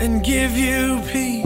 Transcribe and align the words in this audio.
and 0.00 0.24
give 0.24 0.56
you 0.56 1.02
peace. 1.12 1.44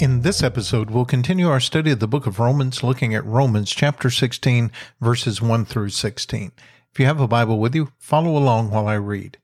In 0.00 0.22
this 0.22 0.42
episode, 0.42 0.90
we'll 0.90 1.04
continue 1.04 1.48
our 1.48 1.60
study 1.60 1.92
of 1.92 2.00
the 2.00 2.08
book 2.08 2.26
of 2.26 2.40
Romans, 2.40 2.82
looking 2.82 3.14
at 3.14 3.24
Romans 3.24 3.70
chapter 3.70 4.10
16, 4.10 4.72
verses 5.00 5.40
1 5.40 5.64
through 5.64 5.90
16. 5.90 6.52
If 6.92 7.00
you 7.00 7.06
have 7.06 7.20
a 7.20 7.28
Bible 7.28 7.58
with 7.58 7.74
you, 7.74 7.92
follow 7.98 8.36
along 8.36 8.70
while 8.70 8.88
I 8.88 8.94
read. 8.94 9.38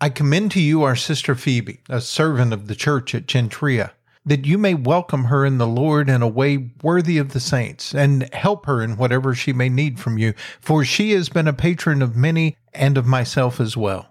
I 0.00 0.08
commend 0.08 0.52
to 0.52 0.60
you 0.60 0.82
our 0.82 0.96
sister 0.96 1.34
Phoebe, 1.34 1.80
a 1.88 2.00
servant 2.00 2.52
of 2.52 2.66
the 2.66 2.74
church 2.74 3.14
at 3.14 3.26
Cenchreae, 3.26 3.90
that 4.24 4.46
you 4.46 4.56
may 4.56 4.74
welcome 4.74 5.24
her 5.24 5.44
in 5.44 5.58
the 5.58 5.66
Lord 5.66 6.08
in 6.08 6.22
a 6.22 6.28
way 6.28 6.70
worthy 6.82 7.18
of 7.18 7.32
the 7.32 7.40
saints, 7.40 7.94
and 7.94 8.32
help 8.32 8.64
her 8.66 8.82
in 8.82 8.96
whatever 8.96 9.34
she 9.34 9.52
may 9.52 9.68
need 9.68 9.98
from 9.98 10.16
you, 10.16 10.32
for 10.60 10.84
she 10.84 11.12
has 11.12 11.28
been 11.28 11.48
a 11.48 11.52
patron 11.52 12.00
of 12.00 12.16
many 12.16 12.56
and 12.72 12.96
of 12.96 13.06
myself 13.06 13.60
as 13.60 13.76
well. 13.76 14.07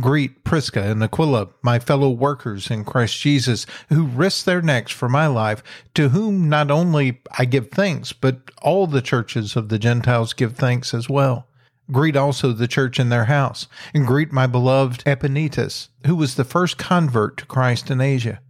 Greet 0.00 0.44
Prisca 0.44 0.82
and 0.82 1.02
Aquila, 1.02 1.48
my 1.62 1.78
fellow 1.78 2.10
workers 2.10 2.70
in 2.70 2.84
Christ 2.84 3.20
Jesus, 3.20 3.66
who 3.88 4.04
risked 4.04 4.46
their 4.46 4.62
necks 4.62 4.92
for 4.92 5.08
my 5.08 5.26
life, 5.26 5.62
to 5.94 6.10
whom 6.10 6.48
not 6.48 6.70
only 6.70 7.20
I 7.38 7.44
give 7.44 7.70
thanks, 7.70 8.12
but 8.12 8.50
all 8.62 8.86
the 8.86 9.02
churches 9.02 9.56
of 9.56 9.68
the 9.68 9.78
Gentiles 9.78 10.32
give 10.32 10.56
thanks 10.56 10.94
as 10.94 11.08
well. 11.08 11.46
Greet 11.90 12.16
also 12.16 12.52
the 12.52 12.68
church 12.68 13.00
in 13.00 13.08
their 13.08 13.24
house, 13.26 13.66
and 13.92 14.06
greet 14.06 14.32
my 14.32 14.46
beloved 14.46 15.02
Epaenetus, 15.04 15.88
who 16.06 16.16
was 16.16 16.36
the 16.36 16.44
first 16.44 16.78
convert 16.78 17.36
to 17.38 17.46
Christ 17.46 17.90
in 17.90 18.00
Asia. 18.00 18.40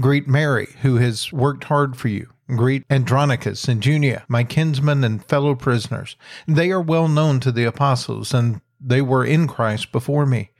Greet 0.00 0.28
Mary, 0.28 0.68
who 0.82 0.96
has 0.96 1.32
worked 1.32 1.64
hard 1.64 1.96
for 1.96 2.08
you. 2.08 2.28
Greet 2.48 2.84
Andronicus 2.88 3.68
and 3.68 3.84
Junia, 3.84 4.24
my 4.28 4.42
kinsmen 4.42 5.04
and 5.04 5.22
fellow 5.24 5.54
prisoners. 5.54 6.16
They 6.46 6.70
are 6.70 6.80
well 6.80 7.08
known 7.08 7.40
to 7.40 7.52
the 7.52 7.64
apostles, 7.64 8.32
and 8.32 8.60
they 8.80 9.02
were 9.02 9.24
in 9.24 9.48
Christ 9.48 9.92
before 9.92 10.24
me. 10.24 10.50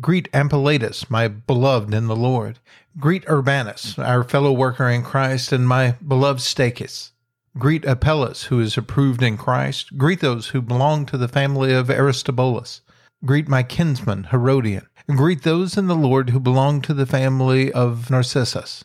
Greet 0.00 0.28
Ampliatus, 0.32 1.10
my 1.10 1.26
beloved 1.26 1.94
in 1.94 2.06
the 2.06 2.14
Lord. 2.14 2.58
Greet 2.98 3.24
Urbanus, 3.28 3.98
our 3.98 4.22
fellow 4.22 4.52
worker 4.52 4.88
in 4.88 5.02
Christ, 5.02 5.52
and 5.52 5.66
my 5.66 5.96
beloved 6.06 6.40
Stachys. 6.40 7.10
Greet 7.58 7.84
Apelles, 7.84 8.44
who 8.44 8.60
is 8.60 8.76
approved 8.76 9.22
in 9.22 9.36
Christ. 9.36 9.98
Greet 9.98 10.20
those 10.20 10.48
who 10.48 10.62
belong 10.62 11.06
to 11.06 11.18
the 11.18 11.26
family 11.26 11.72
of 11.72 11.90
Aristobulus. 11.90 12.82
Greet 13.24 13.48
my 13.48 13.62
kinsman 13.62 14.24
Herodion. 14.24 14.86
Greet 15.08 15.42
those 15.42 15.76
in 15.76 15.88
the 15.88 15.96
Lord 15.96 16.30
who 16.30 16.38
belong 16.38 16.80
to 16.82 16.94
the 16.94 17.06
family 17.06 17.72
of 17.72 18.10
Narcissus. 18.10 18.84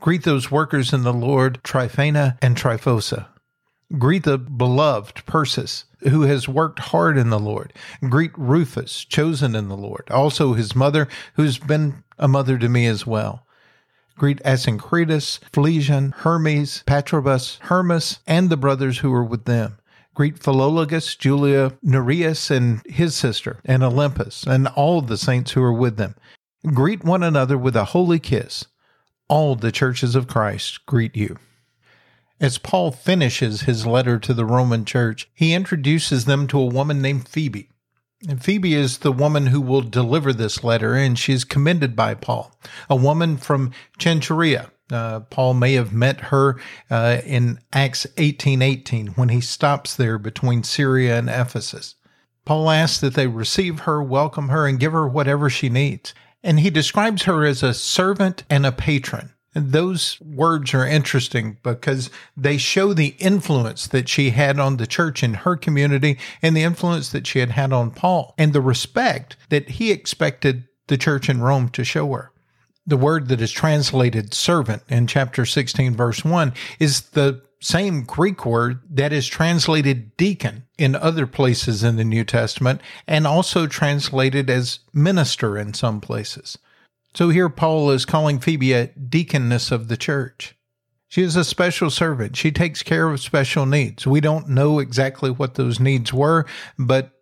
Greet 0.00 0.22
those 0.22 0.50
workers 0.50 0.92
in 0.92 1.02
the 1.02 1.12
Lord, 1.12 1.60
Tryphena 1.62 2.38
and 2.40 2.56
Tryphosa. 2.56 3.26
Greet 3.96 4.24
the 4.24 4.36
beloved 4.36 5.24
Persis, 5.24 5.84
who 6.00 6.22
has 6.22 6.46
worked 6.46 6.78
hard 6.78 7.16
in 7.16 7.30
the 7.30 7.38
Lord. 7.38 7.72
Greet 8.02 8.32
Rufus, 8.36 9.04
chosen 9.04 9.54
in 9.54 9.68
the 9.68 9.76
Lord, 9.78 10.10
also 10.10 10.52
his 10.52 10.76
mother, 10.76 11.08
who's 11.34 11.56
been 11.56 12.04
a 12.18 12.28
mother 12.28 12.58
to 12.58 12.68
me 12.68 12.86
as 12.86 13.06
well. 13.06 13.46
Greet 14.18 14.42
Asyncritus, 14.44 15.38
Phlegon, 15.52 16.12
Hermes, 16.12 16.82
Patrobas, 16.86 17.58
Hermas, 17.62 18.18
and 18.26 18.50
the 18.50 18.58
brothers 18.58 18.98
who 18.98 19.12
are 19.14 19.24
with 19.24 19.46
them. 19.46 19.78
Greet 20.14 20.38
Philologus, 20.38 21.16
Julia, 21.16 21.72
Nereus, 21.82 22.50
and 22.50 22.82
his 22.86 23.14
sister, 23.14 23.60
and 23.64 23.82
Olympas, 23.82 24.46
and 24.46 24.68
all 24.68 25.00
the 25.00 25.16
saints 25.16 25.52
who 25.52 25.62
are 25.62 25.72
with 25.72 25.96
them. 25.96 26.14
Greet 26.74 27.04
one 27.04 27.22
another 27.22 27.56
with 27.56 27.76
a 27.76 27.86
holy 27.86 28.18
kiss. 28.18 28.66
All 29.28 29.54
the 29.54 29.72
churches 29.72 30.14
of 30.14 30.26
Christ 30.26 30.84
greet 30.84 31.16
you. 31.16 31.38
As 32.40 32.58
Paul 32.58 32.92
finishes 32.92 33.62
his 33.62 33.84
letter 33.84 34.18
to 34.20 34.32
the 34.32 34.44
Roman 34.44 34.84
church, 34.84 35.28
he 35.34 35.54
introduces 35.54 36.24
them 36.24 36.46
to 36.48 36.60
a 36.60 36.66
woman 36.66 37.02
named 37.02 37.28
Phoebe. 37.28 37.68
And 38.28 38.42
Phoebe 38.42 38.74
is 38.74 38.98
the 38.98 39.12
woman 39.12 39.46
who 39.46 39.60
will 39.60 39.82
deliver 39.82 40.32
this 40.32 40.62
letter, 40.62 40.94
and 40.94 41.18
she's 41.18 41.44
commended 41.44 41.96
by 41.96 42.14
Paul, 42.14 42.52
a 42.88 42.96
woman 42.96 43.36
from 43.36 43.72
Cenchrea. 43.98 44.70
Uh, 44.90 45.20
Paul 45.20 45.54
may 45.54 45.74
have 45.74 45.92
met 45.92 46.20
her 46.20 46.58
uh, 46.90 47.18
in 47.24 47.60
Acts 47.72 48.06
18:18 48.16 49.16
when 49.16 49.28
he 49.28 49.40
stops 49.40 49.94
there 49.94 50.18
between 50.18 50.62
Syria 50.62 51.18
and 51.18 51.28
Ephesus. 51.28 51.96
Paul 52.44 52.70
asks 52.70 52.98
that 53.00 53.14
they 53.14 53.26
receive 53.26 53.80
her, 53.80 54.02
welcome 54.02 54.48
her, 54.48 54.66
and 54.66 54.80
give 54.80 54.92
her 54.92 55.06
whatever 55.06 55.50
she 55.50 55.68
needs. 55.68 56.14
And 56.42 56.60
he 56.60 56.70
describes 56.70 57.24
her 57.24 57.44
as 57.44 57.62
a 57.62 57.74
servant 57.74 58.44
and 58.48 58.64
a 58.64 58.72
patron. 58.72 59.32
And 59.54 59.72
those 59.72 60.20
words 60.20 60.74
are 60.74 60.86
interesting 60.86 61.58
because 61.62 62.10
they 62.36 62.58
show 62.58 62.92
the 62.92 63.16
influence 63.18 63.86
that 63.88 64.08
she 64.08 64.30
had 64.30 64.60
on 64.60 64.76
the 64.76 64.86
church 64.86 65.22
in 65.22 65.34
her 65.34 65.56
community 65.56 66.18
and 66.42 66.56
the 66.56 66.62
influence 66.62 67.10
that 67.10 67.26
she 67.26 67.38
had 67.38 67.50
had 67.50 67.72
on 67.72 67.90
Paul 67.90 68.34
and 68.36 68.52
the 68.52 68.60
respect 68.60 69.36
that 69.48 69.70
he 69.70 69.90
expected 69.90 70.64
the 70.88 70.98
church 70.98 71.28
in 71.28 71.40
Rome 71.40 71.70
to 71.70 71.84
show 71.84 72.12
her. 72.12 72.30
The 72.86 72.96
word 72.96 73.28
that 73.28 73.40
is 73.40 73.52
translated 73.52 74.32
servant 74.32 74.82
in 74.88 75.06
chapter 75.06 75.44
16, 75.44 75.94
verse 75.96 76.24
1 76.24 76.52
is 76.78 77.00
the 77.10 77.42
same 77.60 78.04
Greek 78.04 78.46
word 78.46 78.80
that 78.90 79.12
is 79.12 79.26
translated 79.26 80.16
deacon 80.16 80.64
in 80.78 80.94
other 80.94 81.26
places 81.26 81.82
in 81.82 81.96
the 81.96 82.04
New 82.04 82.24
Testament 82.24 82.80
and 83.06 83.26
also 83.26 83.66
translated 83.66 84.48
as 84.48 84.78
minister 84.92 85.58
in 85.58 85.74
some 85.74 86.00
places. 86.00 86.58
So 87.14 87.30
here 87.30 87.48
Paul 87.48 87.90
is 87.90 88.04
calling 88.04 88.38
Phoebe 88.38 88.72
a 88.72 88.88
deaconess 88.88 89.70
of 89.70 89.88
the 89.88 89.96
church. 89.96 90.54
She 91.08 91.22
is 91.22 91.36
a 91.36 91.44
special 91.44 91.90
servant. 91.90 92.36
She 92.36 92.52
takes 92.52 92.82
care 92.82 93.08
of 93.08 93.20
special 93.20 93.64
needs. 93.64 94.06
We 94.06 94.20
don't 94.20 94.50
know 94.50 94.78
exactly 94.78 95.30
what 95.30 95.54
those 95.54 95.80
needs 95.80 96.12
were, 96.12 96.44
but 96.78 97.12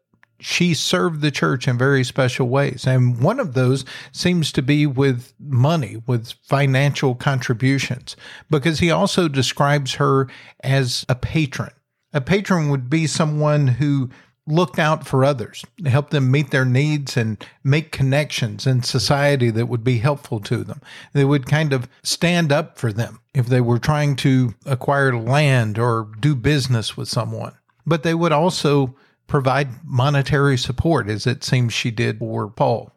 she 0.40 0.74
served 0.74 1.20
the 1.20 1.30
church 1.30 1.66
in 1.66 1.78
very 1.78 2.04
special 2.04 2.48
ways. 2.48 2.86
And 2.86 3.20
one 3.20 3.40
of 3.40 3.54
those 3.54 3.84
seems 4.12 4.52
to 4.52 4.62
be 4.62 4.86
with 4.86 5.32
money, 5.38 6.02
with 6.06 6.32
financial 6.42 7.14
contributions, 7.14 8.16
because 8.50 8.80
he 8.80 8.90
also 8.90 9.28
describes 9.28 9.94
her 9.94 10.28
as 10.62 11.06
a 11.08 11.14
patron. 11.14 11.70
A 12.12 12.20
patron 12.20 12.70
would 12.70 12.90
be 12.90 13.06
someone 13.06 13.66
who 13.66 14.10
looked 14.46 14.78
out 14.78 15.06
for 15.06 15.24
others, 15.24 15.64
help 15.84 16.10
them 16.10 16.30
meet 16.30 16.50
their 16.50 16.64
needs 16.64 17.16
and 17.16 17.44
make 17.64 17.90
connections 17.90 18.66
in 18.66 18.82
society 18.82 19.50
that 19.50 19.66
would 19.66 19.82
be 19.82 19.98
helpful 19.98 20.40
to 20.40 20.62
them. 20.62 20.80
They 21.12 21.24
would 21.24 21.46
kind 21.46 21.72
of 21.72 21.88
stand 22.02 22.52
up 22.52 22.78
for 22.78 22.92
them 22.92 23.20
if 23.34 23.46
they 23.46 23.60
were 23.60 23.78
trying 23.78 24.16
to 24.16 24.54
acquire 24.64 25.16
land 25.16 25.78
or 25.78 26.08
do 26.20 26.34
business 26.34 26.96
with 26.96 27.08
someone. 27.08 27.54
But 27.84 28.02
they 28.02 28.14
would 28.14 28.32
also 28.32 28.94
provide 29.26 29.84
monetary 29.84 30.56
support, 30.56 31.08
as 31.08 31.26
it 31.26 31.42
seems 31.42 31.72
she 31.72 31.90
did 31.90 32.18
for 32.18 32.48
Paul. 32.48 32.92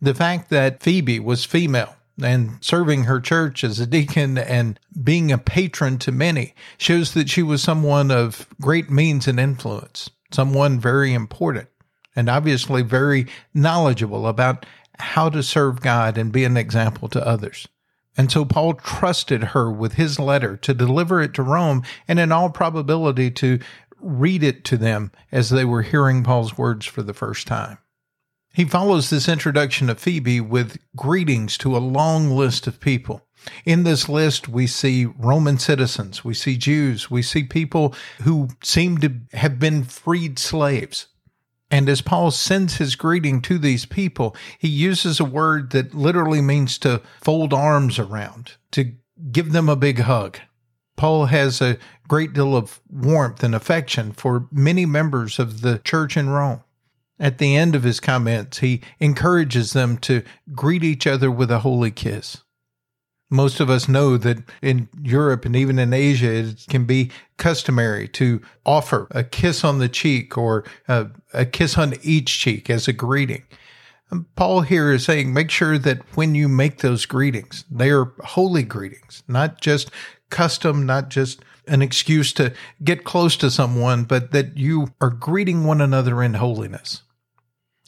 The 0.00 0.14
fact 0.14 0.50
that 0.50 0.82
Phoebe 0.82 1.20
was 1.20 1.44
female 1.44 1.96
and 2.22 2.58
serving 2.60 3.04
her 3.04 3.20
church 3.20 3.64
as 3.64 3.80
a 3.80 3.86
deacon 3.86 4.38
and 4.38 4.78
being 5.02 5.32
a 5.32 5.38
patron 5.38 5.98
to 5.98 6.12
many 6.12 6.54
shows 6.78 7.14
that 7.14 7.28
she 7.28 7.42
was 7.42 7.62
someone 7.62 8.10
of 8.10 8.46
great 8.60 8.90
means 8.90 9.26
and 9.26 9.40
influence, 9.40 10.10
someone 10.30 10.80
very 10.80 11.12
important, 11.12 11.68
and 12.14 12.28
obviously 12.28 12.82
very 12.82 13.26
knowledgeable 13.54 14.26
about 14.26 14.66
how 14.98 15.28
to 15.30 15.42
serve 15.42 15.80
God 15.80 16.18
and 16.18 16.32
be 16.32 16.44
an 16.44 16.56
example 16.56 17.08
to 17.08 17.26
others. 17.26 17.66
And 18.16 18.30
so 18.30 18.44
Paul 18.44 18.74
trusted 18.74 19.44
her 19.44 19.70
with 19.70 19.94
his 19.94 20.18
letter 20.18 20.56
to 20.58 20.74
deliver 20.74 21.22
it 21.22 21.32
to 21.34 21.42
Rome 21.42 21.82
and 22.06 22.18
in 22.18 22.32
all 22.32 22.50
probability 22.50 23.30
to 23.32 23.58
read 24.00 24.42
it 24.42 24.64
to 24.64 24.76
them 24.76 25.12
as 25.30 25.50
they 25.50 25.64
were 25.64 25.82
hearing 25.82 26.22
Paul's 26.22 26.58
words 26.58 26.86
for 26.86 27.02
the 27.02 27.14
first 27.14 27.46
time. 27.46 27.78
He 28.52 28.64
follows 28.64 29.10
this 29.10 29.28
introduction 29.28 29.88
of 29.88 30.00
Phoebe 30.00 30.40
with 30.40 30.78
greetings 30.96 31.56
to 31.58 31.76
a 31.76 31.78
long 31.78 32.30
list 32.30 32.66
of 32.66 32.80
people. 32.80 33.26
In 33.64 33.84
this 33.84 34.08
list, 34.08 34.48
we 34.48 34.66
see 34.66 35.06
Roman 35.06 35.58
citizens, 35.58 36.24
we 36.24 36.34
see 36.34 36.56
Jews, 36.56 37.10
we 37.10 37.22
see 37.22 37.44
people 37.44 37.94
who 38.22 38.48
seem 38.62 38.98
to 38.98 39.14
have 39.32 39.58
been 39.58 39.84
freed 39.84 40.38
slaves. 40.38 41.06
And 41.70 41.88
as 41.88 42.02
Paul 42.02 42.32
sends 42.32 42.76
his 42.76 42.96
greeting 42.96 43.40
to 43.42 43.56
these 43.56 43.86
people, 43.86 44.34
he 44.58 44.68
uses 44.68 45.20
a 45.20 45.24
word 45.24 45.70
that 45.70 45.94
literally 45.94 46.42
means 46.42 46.76
to 46.78 47.00
fold 47.20 47.54
arms 47.54 47.98
around, 47.98 48.54
to 48.72 48.92
give 49.30 49.52
them 49.52 49.68
a 49.68 49.76
big 49.76 50.00
hug. 50.00 50.38
Paul 50.96 51.26
has 51.26 51.60
a 51.60 51.78
great 52.08 52.32
deal 52.32 52.56
of 52.56 52.80
warmth 52.90 53.44
and 53.44 53.54
affection 53.54 54.12
for 54.12 54.48
many 54.50 54.84
members 54.84 55.38
of 55.38 55.60
the 55.60 55.78
church 55.78 56.16
in 56.16 56.28
Rome. 56.28 56.62
At 57.20 57.36
the 57.36 57.54
end 57.54 57.74
of 57.74 57.82
his 57.82 58.00
comments, 58.00 58.58
he 58.58 58.80
encourages 58.98 59.74
them 59.74 59.98
to 59.98 60.22
greet 60.54 60.82
each 60.82 61.06
other 61.06 61.30
with 61.30 61.50
a 61.50 61.58
holy 61.58 61.90
kiss. 61.90 62.38
Most 63.30 63.60
of 63.60 63.68
us 63.68 63.88
know 63.88 64.16
that 64.16 64.38
in 64.62 64.88
Europe 65.02 65.44
and 65.44 65.54
even 65.54 65.78
in 65.78 65.92
Asia, 65.92 66.32
it 66.32 66.64
can 66.68 66.86
be 66.86 67.10
customary 67.36 68.08
to 68.08 68.40
offer 68.64 69.06
a 69.10 69.22
kiss 69.22 69.62
on 69.62 69.78
the 69.78 69.88
cheek 69.88 70.36
or 70.36 70.64
a, 70.88 71.08
a 71.34 71.44
kiss 71.44 71.76
on 71.76 71.94
each 72.02 72.38
cheek 72.38 72.70
as 72.70 72.88
a 72.88 72.92
greeting. 72.92 73.44
Paul 74.34 74.62
here 74.62 74.90
is 74.90 75.04
saying 75.04 75.32
make 75.32 75.50
sure 75.50 75.78
that 75.78 76.00
when 76.16 76.34
you 76.34 76.48
make 76.48 76.78
those 76.78 77.06
greetings, 77.06 77.64
they 77.70 77.90
are 77.90 78.12
holy 78.24 78.64
greetings, 78.64 79.22
not 79.28 79.60
just 79.60 79.90
custom, 80.30 80.86
not 80.86 81.10
just 81.10 81.42
an 81.68 81.82
excuse 81.82 82.32
to 82.32 82.52
get 82.82 83.04
close 83.04 83.36
to 83.36 83.50
someone, 83.50 84.04
but 84.04 84.32
that 84.32 84.56
you 84.56 84.88
are 85.00 85.10
greeting 85.10 85.64
one 85.64 85.80
another 85.80 86.22
in 86.22 86.34
holiness. 86.34 87.02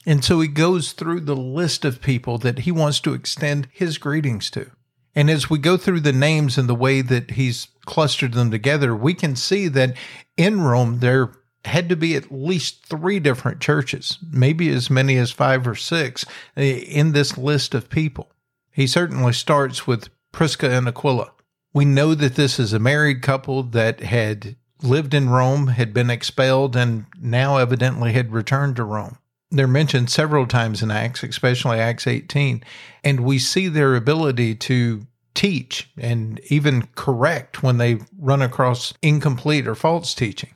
And 0.04 0.24
so 0.24 0.40
he 0.40 0.48
goes 0.48 0.92
through 0.92 1.20
the 1.20 1.36
list 1.36 1.84
of 1.84 2.02
people 2.02 2.38
that 2.38 2.60
he 2.60 2.72
wants 2.72 3.00
to 3.00 3.14
extend 3.14 3.68
his 3.72 3.98
greetings 3.98 4.50
to. 4.50 4.70
And 5.14 5.30
as 5.30 5.50
we 5.50 5.58
go 5.58 5.76
through 5.76 6.00
the 6.00 6.12
names 6.12 6.56
and 6.56 6.68
the 6.68 6.74
way 6.74 7.02
that 7.02 7.32
he's 7.32 7.68
clustered 7.84 8.32
them 8.32 8.50
together, 8.50 8.96
we 8.96 9.14
can 9.14 9.36
see 9.36 9.68
that 9.68 9.94
in 10.36 10.60
Rome, 10.60 11.00
there 11.00 11.32
had 11.64 11.88
to 11.88 11.96
be 11.96 12.16
at 12.16 12.32
least 12.32 12.86
three 12.86 13.20
different 13.20 13.60
churches, 13.60 14.18
maybe 14.32 14.68
as 14.70 14.90
many 14.90 15.16
as 15.16 15.30
five 15.30 15.66
or 15.66 15.74
six 15.74 16.24
eh, 16.56 16.78
in 16.78 17.12
this 17.12 17.38
list 17.38 17.74
of 17.74 17.90
people. 17.90 18.32
He 18.72 18.86
certainly 18.86 19.32
starts 19.32 19.86
with 19.86 20.08
Prisca 20.32 20.70
and 20.70 20.88
Aquila. 20.88 21.32
We 21.74 21.84
know 21.84 22.14
that 22.14 22.34
this 22.34 22.58
is 22.58 22.72
a 22.72 22.78
married 22.78 23.22
couple 23.22 23.62
that 23.62 24.00
had 24.00 24.56
lived 24.82 25.14
in 25.14 25.28
Rome, 25.28 25.68
had 25.68 25.94
been 25.94 26.10
expelled, 26.10 26.74
and 26.74 27.06
now 27.20 27.58
evidently 27.58 28.12
had 28.12 28.32
returned 28.32 28.76
to 28.76 28.84
Rome. 28.84 29.18
They're 29.52 29.68
mentioned 29.68 30.08
several 30.08 30.46
times 30.46 30.82
in 30.82 30.90
Acts, 30.90 31.22
especially 31.22 31.78
Acts 31.78 32.06
18, 32.06 32.64
and 33.04 33.20
we 33.20 33.38
see 33.38 33.68
their 33.68 33.94
ability 33.94 34.54
to 34.56 35.06
teach 35.34 35.90
and 35.98 36.40
even 36.48 36.88
correct 36.94 37.62
when 37.62 37.76
they 37.76 37.98
run 38.18 38.40
across 38.40 38.94
incomplete 39.02 39.68
or 39.68 39.74
false 39.74 40.14
teaching. 40.14 40.54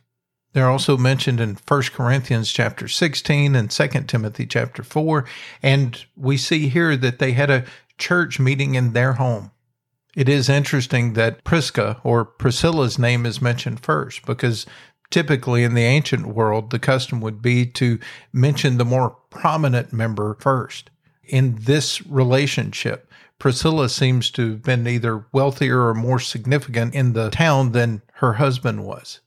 They're 0.54 0.70
also 0.70 0.96
mentioned 0.96 1.40
in 1.40 1.58
1 1.68 1.82
Corinthians 1.92 2.50
chapter 2.50 2.88
16 2.88 3.54
and 3.54 3.70
2 3.70 3.88
Timothy 4.06 4.46
chapter 4.46 4.82
4, 4.82 5.26
and 5.62 6.02
we 6.16 6.38
see 6.38 6.68
here 6.68 6.96
that 6.96 7.18
they 7.18 7.32
had 7.32 7.50
a 7.50 7.66
church 7.98 8.40
meeting 8.40 8.74
in 8.74 8.94
their 8.94 9.14
home. 9.14 9.50
It 10.14 10.30
is 10.30 10.48
interesting 10.48 11.12
that 11.12 11.44
Prisca 11.44 12.00
or 12.02 12.24
Priscilla's 12.24 12.98
name 12.98 13.26
is 13.26 13.42
mentioned 13.42 13.80
first 13.80 14.24
because 14.24 14.64
Typically, 15.10 15.62
in 15.62 15.74
the 15.74 15.82
ancient 15.82 16.26
world, 16.26 16.70
the 16.70 16.78
custom 16.78 17.20
would 17.20 17.40
be 17.40 17.66
to 17.66 17.98
mention 18.32 18.76
the 18.76 18.84
more 18.84 19.16
prominent 19.30 19.92
member 19.92 20.36
first. 20.40 20.90
In 21.24 21.56
this 21.60 22.06
relationship, 22.06 23.10
Priscilla 23.38 23.88
seems 23.88 24.30
to 24.30 24.52
have 24.52 24.62
been 24.62 24.86
either 24.86 25.26
wealthier 25.32 25.86
or 25.86 25.94
more 25.94 26.20
significant 26.20 26.94
in 26.94 27.12
the 27.12 27.30
town 27.30 27.72
than 27.72 28.02
her 28.14 28.34
husband 28.34 28.84
was. 28.84 29.20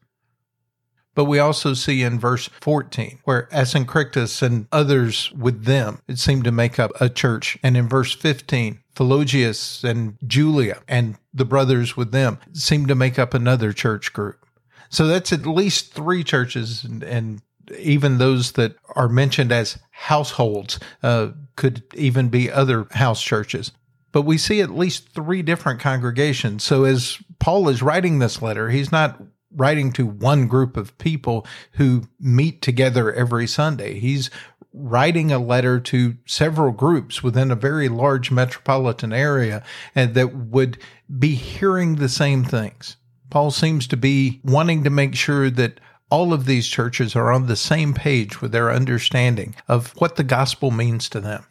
But 1.15 1.25
we 1.25 1.39
also 1.39 1.73
see 1.73 2.01
in 2.01 2.19
verse 2.19 2.49
14 2.61 3.19
where 3.25 3.49
Asyncritus 3.51 4.41
and 4.41 4.67
others 4.71 5.31
with 5.33 5.65
them 5.65 6.01
it 6.07 6.17
seemed 6.17 6.45
to 6.45 6.51
make 6.51 6.79
up 6.79 6.91
a 7.01 7.09
church. 7.09 7.57
And 7.61 7.75
in 7.75 7.89
verse 7.89 8.13
15, 8.13 8.79
Philologus 8.95 9.83
and 9.83 10.17
Julia 10.25 10.81
and 10.87 11.17
the 11.33 11.45
brothers 11.45 11.97
with 11.97 12.11
them 12.11 12.39
seemed 12.53 12.87
to 12.87 12.95
make 12.95 13.19
up 13.19 13.33
another 13.33 13.73
church 13.73 14.13
group. 14.13 14.45
So 14.89 15.07
that's 15.07 15.31
at 15.31 15.45
least 15.45 15.93
three 15.93 16.23
churches, 16.23 16.83
and, 16.83 17.03
and 17.03 17.41
even 17.77 18.17
those 18.17 18.53
that 18.53 18.75
are 18.95 19.07
mentioned 19.07 19.51
as 19.51 19.77
households 19.91 20.79
uh, 21.03 21.29
could 21.55 21.83
even 21.93 22.29
be 22.29 22.51
other 22.51 22.87
house 22.91 23.21
churches. 23.21 23.71
But 24.11 24.23
we 24.23 24.37
see 24.37 24.61
at 24.61 24.71
least 24.71 25.09
three 25.09 25.43
different 25.43 25.79
congregations. 25.79 26.63
So 26.63 26.83
as 26.83 27.19
Paul 27.37 27.69
is 27.69 27.83
writing 27.83 28.17
this 28.19 28.41
letter, 28.41 28.69
he's 28.69 28.91
not 28.91 29.21
writing 29.55 29.91
to 29.93 30.05
one 30.05 30.47
group 30.47 30.77
of 30.77 30.97
people 30.97 31.45
who 31.73 32.03
meet 32.19 32.61
together 32.61 33.13
every 33.13 33.47
Sunday. 33.47 33.99
He's 33.99 34.29
writing 34.73 35.31
a 35.31 35.39
letter 35.39 35.79
to 35.79 36.15
several 36.25 36.71
groups 36.71 37.23
within 37.23 37.49
a 37.49 37.55
very 37.55 37.89
large 37.89 38.29
metropolitan 38.29 39.11
area 39.11 39.63
and 39.95 40.13
that 40.13 40.33
would 40.33 40.77
be 41.17 41.33
hearing 41.33 41.95
the 41.95 42.09
same 42.09 42.43
things. 42.43 42.95
Paul 43.29 43.51
seems 43.51 43.87
to 43.87 43.97
be 43.97 44.41
wanting 44.43 44.83
to 44.83 44.89
make 44.89 45.15
sure 45.15 45.49
that 45.49 45.79
all 46.09 46.33
of 46.33 46.45
these 46.45 46.67
churches 46.67 47.15
are 47.15 47.31
on 47.31 47.45
the 47.45 47.55
same 47.55 47.93
page 47.93 48.41
with 48.41 48.51
their 48.51 48.71
understanding 48.71 49.55
of 49.67 49.93
what 49.97 50.15
the 50.15 50.23
gospel 50.23 50.71
means 50.71 51.07
to 51.09 51.19
them. 51.19 51.45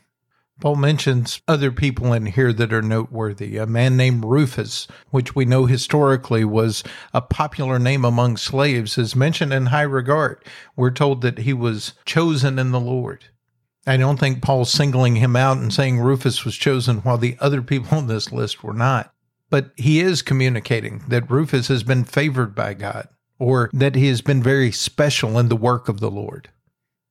Paul 0.60 0.74
mentions 0.74 1.40
other 1.46 1.70
people 1.70 2.12
in 2.12 2.26
here 2.26 2.52
that 2.52 2.72
are 2.72 2.82
noteworthy. 2.82 3.58
A 3.58 3.66
man 3.66 3.96
named 3.96 4.24
Rufus, 4.24 4.88
which 5.10 5.36
we 5.36 5.44
know 5.44 5.66
historically 5.66 6.44
was 6.44 6.82
a 7.14 7.20
popular 7.20 7.78
name 7.78 8.04
among 8.04 8.38
slaves, 8.38 8.98
is 8.98 9.14
mentioned 9.14 9.52
in 9.52 9.66
high 9.66 9.82
regard. 9.82 10.44
We're 10.74 10.90
told 10.90 11.22
that 11.22 11.38
he 11.38 11.52
was 11.52 11.92
chosen 12.04 12.58
in 12.58 12.72
the 12.72 12.80
Lord. 12.80 13.26
I 13.86 13.96
don't 13.96 14.18
think 14.18 14.42
Paul's 14.42 14.72
singling 14.72 15.16
him 15.16 15.36
out 15.36 15.58
and 15.58 15.72
saying 15.72 16.00
Rufus 16.00 16.44
was 16.44 16.56
chosen 16.56 16.98
while 16.98 17.18
the 17.18 17.36
other 17.38 17.62
people 17.62 17.96
on 17.96 18.08
this 18.08 18.32
list 18.32 18.64
were 18.64 18.74
not. 18.74 19.14
But 19.50 19.70
he 19.76 20.00
is 20.00 20.22
communicating 20.22 21.02
that 21.08 21.30
Rufus 21.30 21.68
has 21.68 21.82
been 21.82 22.04
favored 22.04 22.54
by 22.54 22.74
God 22.74 23.08
or 23.38 23.70
that 23.72 23.94
he 23.94 24.08
has 24.08 24.20
been 24.20 24.42
very 24.42 24.72
special 24.72 25.38
in 25.38 25.48
the 25.48 25.56
work 25.56 25.88
of 25.88 26.00
the 26.00 26.10
Lord. 26.10 26.50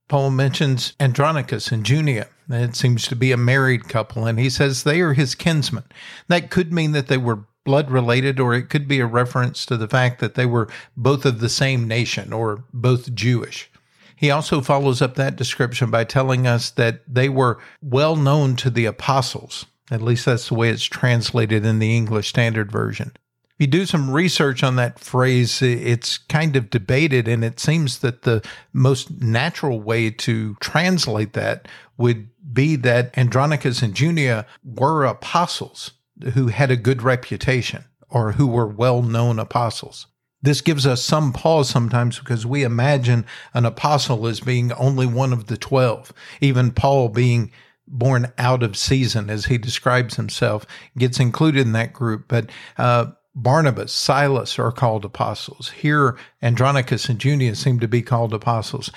Paul 0.08 0.30
mentions 0.30 0.94
Andronicus 1.00 1.70
and 1.70 1.86
Junia. 1.86 2.28
It 2.48 2.76
seems 2.76 3.06
to 3.08 3.16
be 3.16 3.30
a 3.30 3.36
married 3.36 3.88
couple, 3.88 4.26
and 4.26 4.38
he 4.38 4.48
says 4.48 4.82
they 4.82 5.00
are 5.00 5.12
his 5.12 5.34
kinsmen. 5.34 5.84
That 6.28 6.50
could 6.50 6.72
mean 6.72 6.92
that 6.92 7.08
they 7.08 7.18
were 7.18 7.44
blood 7.64 7.90
related, 7.90 8.40
or 8.40 8.54
it 8.54 8.70
could 8.70 8.88
be 8.88 9.00
a 9.00 9.06
reference 9.06 9.66
to 9.66 9.76
the 9.76 9.88
fact 9.88 10.20
that 10.20 10.34
they 10.34 10.46
were 10.46 10.68
both 10.96 11.26
of 11.26 11.40
the 11.40 11.50
same 11.50 11.86
nation 11.86 12.32
or 12.32 12.64
both 12.72 13.14
Jewish. 13.14 13.70
He 14.16 14.30
also 14.30 14.62
follows 14.62 15.02
up 15.02 15.14
that 15.14 15.36
description 15.36 15.90
by 15.90 16.04
telling 16.04 16.46
us 16.46 16.70
that 16.70 17.02
they 17.06 17.28
were 17.28 17.58
well 17.82 18.16
known 18.16 18.56
to 18.56 18.70
the 18.70 18.86
apostles. 18.86 19.66
At 19.90 20.02
least 20.02 20.26
that's 20.26 20.48
the 20.48 20.54
way 20.54 20.70
it's 20.70 20.84
translated 20.84 21.64
in 21.64 21.78
the 21.78 21.96
English 21.96 22.28
Standard 22.28 22.70
Version. 22.70 23.12
If 23.58 23.64
you 23.64 23.66
do 23.66 23.86
some 23.86 24.10
research 24.10 24.62
on 24.62 24.76
that 24.76 25.00
phrase, 25.00 25.62
it's 25.62 26.18
kind 26.18 26.54
of 26.54 26.70
debated, 26.70 27.26
and 27.26 27.44
it 27.44 27.58
seems 27.58 27.98
that 28.00 28.22
the 28.22 28.44
most 28.72 29.20
natural 29.20 29.80
way 29.80 30.10
to 30.10 30.54
translate 30.60 31.32
that 31.32 31.66
would 31.96 32.28
be 32.52 32.76
that 32.76 33.16
Andronicus 33.18 33.82
and 33.82 33.98
Junia 33.98 34.46
were 34.64 35.04
apostles 35.04 35.92
who 36.34 36.48
had 36.48 36.70
a 36.70 36.76
good 36.76 37.02
reputation 37.02 37.84
or 38.08 38.32
who 38.32 38.46
were 38.46 38.66
well 38.66 39.02
known 39.02 39.38
apostles. 39.38 40.06
This 40.40 40.60
gives 40.60 40.86
us 40.86 41.02
some 41.02 41.32
pause 41.32 41.68
sometimes 41.68 42.20
because 42.20 42.46
we 42.46 42.62
imagine 42.62 43.26
an 43.54 43.66
apostle 43.66 44.26
as 44.28 44.38
being 44.38 44.72
only 44.74 45.06
one 45.06 45.32
of 45.32 45.46
the 45.46 45.56
12, 45.56 46.12
even 46.40 46.70
Paul 46.70 47.08
being 47.08 47.50
born 47.88 48.32
out 48.38 48.62
of 48.62 48.76
season, 48.76 49.30
as 49.30 49.46
he 49.46 49.58
describes 49.58 50.16
himself, 50.16 50.66
gets 50.96 51.18
included 51.18 51.62
in 51.62 51.72
that 51.72 51.92
group. 51.92 52.26
But 52.28 52.50
uh, 52.76 53.06
Barnabas, 53.34 53.92
Silas 53.92 54.58
are 54.58 54.72
called 54.72 55.04
apostles. 55.04 55.70
Here, 55.70 56.16
Andronicus 56.42 57.08
and 57.08 57.22
Junia 57.22 57.54
seem 57.54 57.78
to 57.80 57.88
be 57.88 58.02
called 58.02 58.34
apostles. 58.34 58.90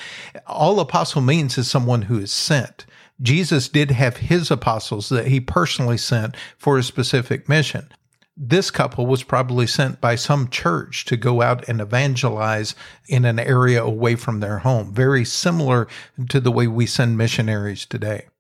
All 0.48 0.79
apostle 0.79 1.21
means 1.21 1.57
is 1.57 1.69
someone 1.69 2.03
who 2.03 2.19
is 2.19 2.31
sent. 2.31 2.86
Jesus 3.21 3.69
did 3.69 3.91
have 3.91 4.17
his 4.17 4.50
apostles 4.50 5.10
that 5.10 5.27
he 5.27 5.39
personally 5.39 5.98
sent 5.98 6.36
for 6.57 6.77
a 6.77 6.83
specific 6.83 7.48
mission. 7.48 7.88
This 8.36 8.71
couple 8.71 9.05
was 9.05 9.21
probably 9.21 9.67
sent 9.67 10.01
by 10.01 10.15
some 10.15 10.50
church 10.50 11.05
to 11.05 11.17
go 11.17 11.43
out 11.43 11.67
and 11.69 11.79
evangelize 11.79 12.74
in 13.07 13.25
an 13.25 13.38
area 13.38 13.83
away 13.83 14.15
from 14.15 14.39
their 14.39 14.60
home, 14.60 14.91
very 14.91 15.24
similar 15.24 15.88
to 16.29 16.39
the 16.39 16.51
way 16.51 16.65
we 16.65 16.88
send 16.88 17.17
missionaries 17.17 17.86
today. 17.86 18.30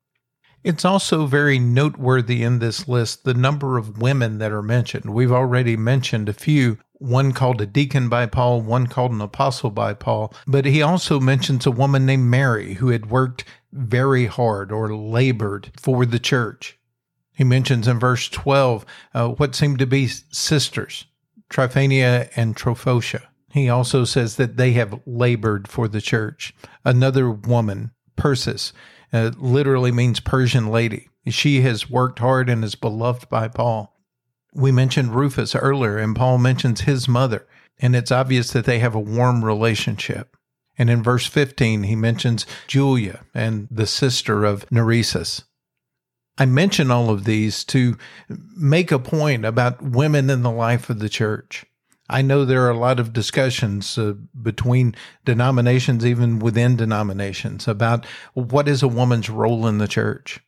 It's 0.63 0.85
also 0.85 1.25
very 1.25 1.57
noteworthy 1.57 2.43
in 2.43 2.59
this 2.59 2.87
list 2.87 3.23
the 3.23 3.33
number 3.33 3.77
of 3.77 3.99
women 3.99 4.37
that 4.37 4.51
are 4.51 4.61
mentioned. 4.61 5.11
We've 5.13 5.31
already 5.31 5.75
mentioned 5.75 6.29
a 6.29 6.33
few, 6.33 6.77
one 6.93 7.31
called 7.31 7.61
a 7.61 7.65
deacon 7.65 8.09
by 8.09 8.27
Paul, 8.27 8.61
one 8.61 8.85
called 8.85 9.11
an 9.11 9.21
apostle 9.21 9.71
by 9.71 9.95
Paul, 9.95 10.33
but 10.45 10.65
he 10.65 10.83
also 10.83 11.19
mentions 11.19 11.65
a 11.65 11.71
woman 11.71 12.05
named 12.05 12.25
Mary 12.25 12.75
who 12.75 12.89
had 12.89 13.09
worked 13.09 13.43
very 13.71 14.27
hard 14.27 14.71
or 14.71 14.93
labored 14.93 15.71
for 15.79 16.05
the 16.05 16.19
church. 16.19 16.77
He 17.33 17.43
mentions 17.43 17.87
in 17.87 17.97
verse 17.97 18.29
12 18.29 18.85
uh, 19.15 19.29
what 19.29 19.55
seemed 19.55 19.79
to 19.79 19.87
be 19.87 20.07
sisters, 20.07 21.05
Tryphena 21.49 22.29
and 22.35 22.55
Tryphosa. 22.55 23.23
He 23.51 23.67
also 23.67 24.05
says 24.05 24.35
that 24.35 24.57
they 24.57 24.73
have 24.73 25.01
labored 25.07 25.67
for 25.67 25.87
the 25.87 26.01
church. 26.01 26.53
Another 26.85 27.31
woman, 27.31 27.91
Persis, 28.15 28.73
uh, 29.13 29.31
literally 29.37 29.91
means 29.91 30.19
Persian 30.19 30.67
lady. 30.67 31.09
She 31.27 31.61
has 31.61 31.89
worked 31.89 32.19
hard 32.19 32.49
and 32.49 32.63
is 32.63 32.75
beloved 32.75 33.29
by 33.29 33.47
Paul. 33.47 33.95
We 34.53 34.71
mentioned 34.71 35.15
Rufus 35.15 35.55
earlier, 35.55 35.97
and 35.97 36.15
Paul 36.15 36.37
mentions 36.37 36.81
his 36.81 37.07
mother, 37.07 37.47
and 37.79 37.95
it's 37.95 38.11
obvious 38.11 38.51
that 38.51 38.65
they 38.65 38.79
have 38.79 38.95
a 38.95 38.99
warm 38.99 39.45
relationship. 39.45 40.35
And 40.77 40.89
in 40.89 41.03
verse 41.03 41.27
15, 41.27 41.83
he 41.83 41.95
mentions 41.95 42.45
Julia 42.67 43.23
and 43.33 43.67
the 43.69 43.85
sister 43.85 44.45
of 44.45 44.69
Nereus. 44.71 45.43
I 46.37 46.45
mention 46.45 46.89
all 46.89 47.09
of 47.09 47.25
these 47.25 47.63
to 47.65 47.97
make 48.55 48.91
a 48.91 48.99
point 48.99 49.45
about 49.45 49.81
women 49.81 50.29
in 50.29 50.41
the 50.41 50.51
life 50.51 50.89
of 50.89 50.99
the 50.99 51.09
church. 51.09 51.65
I 52.11 52.21
know 52.21 52.43
there 52.43 52.65
are 52.65 52.71
a 52.71 52.77
lot 52.77 52.99
of 52.99 53.13
discussions 53.13 53.97
uh, 53.97 54.13
between 54.39 54.95
denominations, 55.23 56.05
even 56.05 56.39
within 56.39 56.75
denominations, 56.75 57.67
about 57.67 58.05
what 58.33 58.67
is 58.67 58.83
a 58.83 58.87
woman's 58.87 59.29
role 59.29 59.65
in 59.65 59.77
the 59.77 59.87
church. 59.87 60.41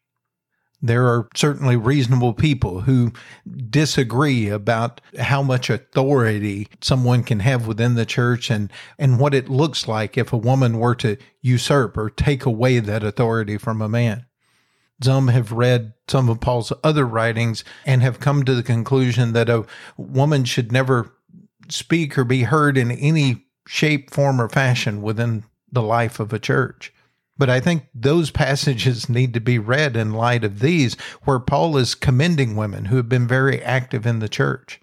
There 0.82 1.08
are 1.08 1.30
certainly 1.34 1.78
reasonable 1.78 2.34
people 2.34 2.82
who 2.82 3.14
disagree 3.70 4.50
about 4.50 5.00
how 5.18 5.42
much 5.42 5.70
authority 5.70 6.68
someone 6.82 7.24
can 7.24 7.40
have 7.40 7.66
within 7.66 7.96
the 7.96 8.06
church 8.06 8.52
and, 8.52 8.70
and 9.00 9.18
what 9.18 9.34
it 9.34 9.48
looks 9.48 9.88
like 9.88 10.18
if 10.18 10.34
a 10.34 10.38
woman 10.38 10.78
were 10.80 10.96
to 10.96 11.16
usurp 11.42 11.98
or 11.98 12.10
take 12.10 12.46
away 12.46 12.80
that 12.80 13.02
authority 13.02 13.58
from 13.58 13.82
a 13.82 13.88
man. 13.88 14.26
Some 15.02 15.30
have 15.30 15.54
read 15.54 15.94
some 16.10 16.28
of 16.28 16.42
Paul's 16.42 16.74
other 16.84 17.06
writings 17.06 17.64
and 17.86 18.02
have 18.02 18.20
come 18.20 18.44
to 18.44 18.54
the 18.54 18.64
conclusion 18.64 19.32
that 19.34 19.50
a 19.50 19.66
woman 19.98 20.44
should 20.44 20.74
never 20.74 21.14
speak 21.74 22.18
or 22.18 22.24
be 22.24 22.44
heard 22.44 22.78
in 22.78 22.92
any 22.92 23.46
shape, 23.68 24.12
form, 24.12 24.40
or 24.40 24.50
fashion 24.50 25.02
within 25.02 25.44
the 25.72 25.82
life 25.82 26.20
of 26.20 26.32
a 26.34 26.40
church. 26.40 26.94
But 27.38 27.50
I 27.50 27.60
think 27.60 27.88
those 27.96 28.30
passages 28.30 29.10
need 29.10 29.34
to 29.34 29.40
be 29.40 29.58
read 29.58 29.98
in 29.98 30.14
light 30.14 30.44
of 30.44 30.60
these, 30.60 30.96
where 31.24 31.40
Paul 31.40 31.78
is 31.78 31.96
commending 31.96 32.56
women 32.56 32.86
who 32.86 32.98
have 32.98 33.10
been 33.10 33.28
very 33.28 33.62
active 33.62 34.06
in 34.06 34.20
the 34.20 34.30
church. 34.30 34.80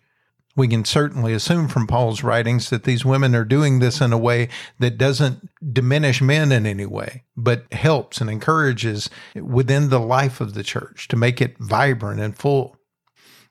We 0.57 0.67
can 0.67 0.85
certainly 0.85 1.33
assume 1.33 1.69
from 1.69 1.87
Paul's 1.87 2.25
writings 2.25 2.71
that 2.71 2.83
these 2.83 3.05
women 3.05 3.37
are 3.37 3.45
doing 3.45 3.79
this 3.79 4.01
in 4.01 4.13
a 4.13 4.19
way 4.19 4.49
that 4.81 4.99
doesn't 4.99 5.49
diminish 5.73 6.21
men 6.21 6.51
in 6.51 6.67
any 6.67 6.87
way, 6.87 7.23
but 7.37 7.73
helps 7.73 8.21
and 8.21 8.29
encourages 8.29 9.09
within 9.37 9.91
the 9.91 10.01
life 10.01 10.41
of 10.41 10.55
the 10.55 10.65
church 10.65 11.07
to 11.09 11.17
make 11.17 11.41
it 11.41 11.57
vibrant 11.59 12.21
and 12.21 12.37
full. 12.37 12.77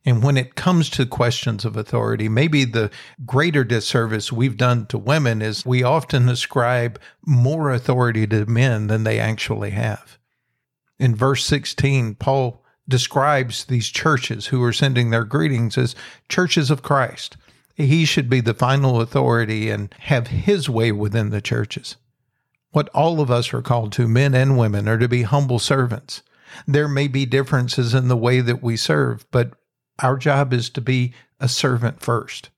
And 0.06 0.24
when 0.24 0.38
it 0.38 0.56
comes 0.56 0.90
to 0.92 1.06
questions 1.06 1.66
of 1.66 1.76
authority, 1.76 2.30
maybe 2.30 2.64
the 2.64 2.90
greater 3.26 3.64
disservice 3.64 4.32
we've 4.32 4.58
done 4.58 4.86
to 4.88 4.98
women 4.98 5.42
is 5.42 5.66
we 5.66 5.84
often 5.84 6.30
ascribe 6.30 7.00
more 7.26 7.72
authority 7.72 8.26
to 8.28 8.46
men 8.46 8.88
than 8.88 9.04
they 9.04 9.20
actually 9.20 9.72
have. 9.72 10.18
In 10.98 11.16
verse 11.16 11.46
16, 11.46 12.16
Paul 12.16 12.64
describes 12.88 13.66
these 13.66 13.90
churches 13.90 14.48
who 14.48 14.64
are 14.64 14.74
sending 14.74 15.10
their 15.10 15.26
greetings 15.26 15.78
as 15.78 15.96
churches 16.28 16.72
of 16.72 16.82
Christ. 16.82 17.38
He 17.76 18.04
should 18.04 18.30
be 18.30 18.42
the 18.42 18.54
final 18.54 19.00
authority 19.00 19.70
and 19.70 19.94
have 20.00 20.28
his 20.28 20.70
way 20.70 20.92
within 20.92 21.30
the 21.30 21.42
churches. 21.42 21.98
What 22.72 22.90
all 22.90 23.22
of 23.22 23.32
us 23.32 23.54
are 23.54 23.62
called 23.62 23.92
to, 23.94 24.08
men 24.08 24.34
and 24.34 24.58
women, 24.58 24.88
are 24.88 24.98
to 24.98 25.08
be 25.08 25.24
humble 25.24 25.60
servants. 25.60 26.22
There 26.68 26.88
may 26.88 27.08
be 27.08 27.26
differences 27.26 27.94
in 27.94 28.08
the 28.08 28.18
way 28.18 28.42
that 28.42 28.62
we 28.64 28.76
serve, 28.76 29.26
but 29.32 29.54
our 30.00 30.18
job 30.18 30.54
is 30.54 30.70
to 30.72 30.82
be 30.82 31.14
a 31.40 31.48
servant 31.48 32.02
first. 32.02 32.50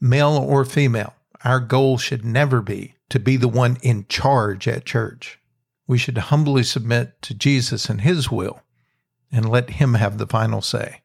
Male 0.00 0.36
or 0.36 0.64
female, 0.64 1.14
our 1.44 1.60
goal 1.60 1.98
should 1.98 2.24
never 2.24 2.60
be 2.60 2.94
to 3.08 3.18
be 3.18 3.36
the 3.36 3.48
one 3.48 3.78
in 3.82 4.06
charge 4.08 4.66
at 4.66 4.84
church. 4.84 5.38
We 5.86 5.98
should 5.98 6.18
humbly 6.18 6.64
submit 6.64 7.20
to 7.22 7.34
Jesus 7.34 7.88
and 7.88 8.00
His 8.00 8.30
will 8.30 8.62
and 9.30 9.48
let 9.48 9.70
Him 9.70 9.94
have 9.94 10.18
the 10.18 10.26
final 10.26 10.60
say. 10.60 11.02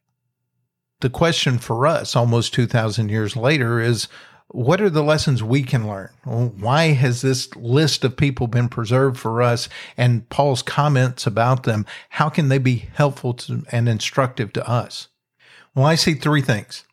The 1.01 1.09
question 1.09 1.57
for 1.57 1.87
us, 1.87 2.15
almost 2.15 2.53
2,000 2.53 3.09
years 3.09 3.35
later, 3.35 3.79
is 3.79 4.07
what 4.49 4.81
are 4.81 4.89
the 4.89 5.03
lessons 5.03 5.41
we 5.41 5.63
can 5.63 5.87
learn? 5.87 6.09
Why 6.25 6.87
has 6.87 7.21
this 7.21 7.55
list 7.55 8.03
of 8.03 8.17
people 8.17 8.47
been 8.47 8.67
preserved 8.67 9.17
for 9.17 9.41
us 9.41 9.69
and 9.95 10.27
Paul's 10.29 10.61
comments 10.61 11.25
about 11.25 11.63
them? 11.63 11.85
How 12.09 12.29
can 12.29 12.49
they 12.49 12.57
be 12.57 12.89
helpful 12.93 13.33
to, 13.35 13.63
and 13.71 13.87
instructive 13.87 14.51
to 14.53 14.67
us? 14.67 15.07
Well, 15.73 15.85
I 15.85 15.95
see 15.95 16.15
three 16.15 16.41
things. 16.41 16.83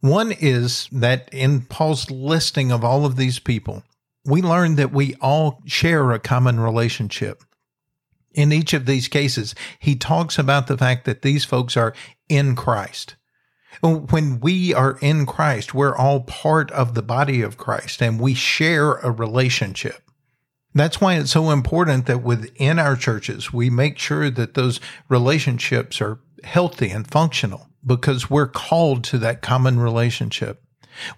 One 0.00 0.32
is 0.32 0.88
that 0.90 1.28
in 1.32 1.62
Paul's 1.62 2.10
listing 2.10 2.72
of 2.72 2.82
all 2.82 3.04
of 3.04 3.16
these 3.16 3.38
people, 3.38 3.84
we 4.24 4.40
learn 4.40 4.76
that 4.76 4.92
we 4.92 5.14
all 5.20 5.60
share 5.66 6.10
a 6.12 6.18
common 6.18 6.58
relationship. 6.58 7.44
In 8.32 8.52
each 8.52 8.72
of 8.72 8.86
these 8.86 9.08
cases, 9.08 9.54
he 9.78 9.94
talks 9.94 10.38
about 10.38 10.66
the 10.66 10.78
fact 10.78 11.04
that 11.04 11.22
these 11.22 11.44
folks 11.44 11.76
are 11.76 11.94
in 12.28 12.56
Christ. 12.56 13.16
When 13.80 14.40
we 14.40 14.72
are 14.72 14.98
in 15.00 15.26
Christ, 15.26 15.74
we're 15.74 15.96
all 15.96 16.20
part 16.20 16.70
of 16.72 16.94
the 16.94 17.02
body 17.02 17.42
of 17.42 17.56
Christ 17.56 18.02
and 18.02 18.18
we 18.18 18.34
share 18.34 18.94
a 18.94 19.10
relationship. 19.10 20.02
That's 20.74 21.00
why 21.00 21.14
it's 21.14 21.30
so 21.30 21.50
important 21.50 22.06
that 22.06 22.22
within 22.22 22.78
our 22.78 22.96
churches, 22.96 23.52
we 23.52 23.68
make 23.68 23.98
sure 23.98 24.30
that 24.30 24.54
those 24.54 24.80
relationships 25.08 26.00
are 26.00 26.20
healthy 26.44 26.90
and 26.90 27.06
functional 27.06 27.68
because 27.84 28.30
we're 28.30 28.46
called 28.46 29.04
to 29.04 29.18
that 29.18 29.42
common 29.42 29.78
relationship. 29.78 30.62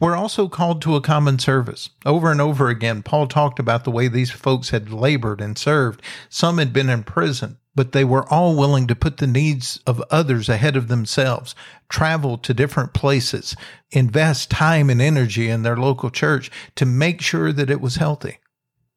We're 0.00 0.16
also 0.16 0.48
called 0.48 0.82
to 0.82 0.94
a 0.96 1.00
common 1.00 1.38
service. 1.38 1.90
Over 2.06 2.30
and 2.30 2.40
over 2.40 2.68
again, 2.68 3.02
Paul 3.02 3.26
talked 3.26 3.58
about 3.58 3.84
the 3.84 3.90
way 3.90 4.08
these 4.08 4.30
folks 4.30 4.70
had 4.70 4.92
labored 4.92 5.40
and 5.40 5.58
served. 5.58 6.00
Some 6.28 6.58
had 6.58 6.72
been 6.72 6.88
in 6.88 7.02
prison, 7.02 7.58
but 7.74 7.92
they 7.92 8.04
were 8.04 8.28
all 8.32 8.56
willing 8.56 8.86
to 8.86 8.94
put 8.94 9.16
the 9.16 9.26
needs 9.26 9.80
of 9.86 10.02
others 10.10 10.48
ahead 10.48 10.76
of 10.76 10.88
themselves, 10.88 11.54
travel 11.88 12.38
to 12.38 12.54
different 12.54 12.94
places, 12.94 13.56
invest 13.90 14.50
time 14.50 14.90
and 14.90 15.02
energy 15.02 15.48
in 15.48 15.62
their 15.62 15.76
local 15.76 16.10
church 16.10 16.50
to 16.76 16.86
make 16.86 17.20
sure 17.20 17.52
that 17.52 17.70
it 17.70 17.80
was 17.80 17.96
healthy. 17.96 18.38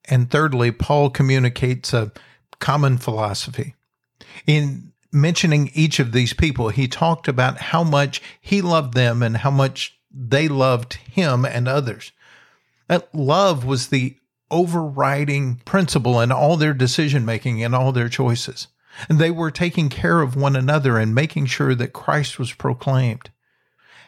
And 0.06 0.30
thirdly, 0.30 0.72
Paul 0.72 1.10
communicates 1.10 1.94
a 1.94 2.12
common 2.60 2.98
philosophy. 2.98 3.76
In 4.46 4.94
mentioning 5.12 5.72
each 5.74 6.00
of 6.00 6.12
these 6.12 6.34
people, 6.34 6.70
he 6.70 6.88
talked 6.88 7.28
about 7.28 7.58
how 7.58 7.84
much 7.84 8.22
he 8.42 8.62
loved 8.62 8.94
them 8.94 9.24
and 9.24 9.38
how 9.38 9.52
much 9.52 9.98
they 10.12 10.48
loved 10.48 10.94
him 10.96 11.46
and 11.46 11.68
others. 11.68 12.12
That 12.88 13.14
love 13.14 13.66
was 13.66 13.88
the 13.88 14.18
overriding 14.50 15.58
principle 15.66 16.22
in 16.22 16.32
all 16.32 16.58
their 16.58 16.74
decision 16.74 17.26
making 17.26 17.64
and 17.64 17.76
all 17.76 17.92
their 17.92 18.10
choices. 18.10 18.68
And 19.10 19.20
they 19.20 19.32
were 19.32 19.52
taking 19.52 19.90
care 19.90 20.22
of 20.22 20.36
one 20.36 20.56
another 20.56 20.98
and 20.98 21.14
making 21.14 21.48
sure 21.48 21.76
that 21.76 21.94
Christ 21.94 22.40
was 22.40 22.54
proclaimed 22.54 23.30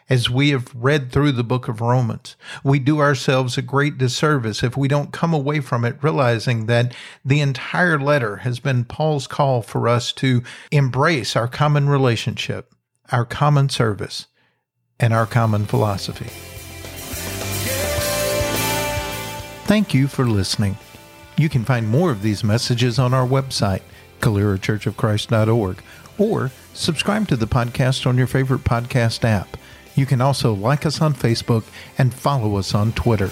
as 0.10 0.30
we 0.30 0.50
have 0.50 0.74
read 0.74 1.12
through 1.12 1.32
the 1.32 1.44
book 1.44 1.68
of 1.68 1.82
Romans. 1.82 2.36
We 2.63 2.80
do 2.80 3.00
ourselves 3.00 3.58
a 3.58 3.62
great 3.62 3.98
disservice 3.98 4.63
if 4.63 4.75
we 4.75 4.88
don't 4.88 5.13
come 5.13 5.34
away 5.34 5.60
from 5.60 5.86
it 5.86 5.98
realizing 6.01 6.66
that 6.66 6.96
the 7.24 7.42
entire 7.42 8.00
letter 8.00 8.38
has 8.38 8.60
been 8.60 8.86
Paul's 8.86 9.28
call 9.28 9.62
for 9.62 9.88
us 9.88 10.12
to 10.13 10.42
embrace 10.72 11.36
our 11.36 11.48
common 11.48 11.88
relationship, 11.88 12.74
our 13.12 13.25
common 13.25 13.70
service, 13.70 14.25
and 15.00 15.13
our 15.13 15.25
common 15.25 15.66
philosophy. 15.66 16.30
Thank 19.66 19.94
you 19.94 20.08
for 20.08 20.25
listening. 20.25 20.78
You 21.38 21.48
can 21.48 21.63
find 21.63 21.88
more 21.88 22.10
of 22.12 22.24
these 22.24 22.44
messages 22.44 22.98
on 22.98 23.13
our 23.13 23.25
website, 23.25 23.84
CaleraChurchOfChrist.org, 24.20 25.84
or 26.18 26.51
subscribe 26.74 27.28
to 27.28 27.36
the 27.36 27.46
podcast 27.46 28.08
on 28.08 28.18
your 28.18 28.28
favorite 28.28 28.63
podcast 28.63 29.24
app. 29.24 29.56
You 30.00 30.06
can 30.06 30.22
also 30.22 30.53
like 30.53 30.86
us 30.86 31.01
on 31.01 31.13
Facebook 31.13 31.65
and 31.98 32.13
follow 32.13 32.56
us 32.56 32.74
on 32.74 32.94
Twitter. 32.94 33.29